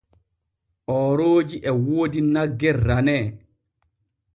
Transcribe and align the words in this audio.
Oorooji 0.95 1.57
e 1.69 1.71
woodi 1.83 2.19
nagge 2.33 2.69
ranee. 2.85 3.25